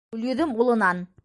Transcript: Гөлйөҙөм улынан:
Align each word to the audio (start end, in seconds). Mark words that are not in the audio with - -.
Гөлйөҙөм 0.15 0.55
улынан: 0.65 1.05